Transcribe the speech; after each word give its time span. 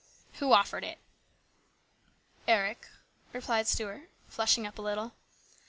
"Who 0.39 0.51
offered 0.51 0.83
it?"" 0.83 0.97
Eric," 2.57 2.87
replied 3.33 3.67
Stuart, 3.67 4.09
flushing 4.27 4.65
up 4.65 4.79
a 4.79 4.81
little. 4.81 5.13